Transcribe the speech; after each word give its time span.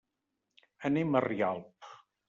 Anem 0.91 1.13
a 1.13 1.23
Rialp. 1.29 1.95